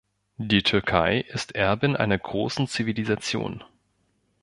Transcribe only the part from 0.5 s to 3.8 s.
Türkei ist Erbin einer großen Zivilisation.